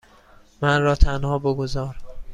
[0.61, 1.95] من را تنها بگذار.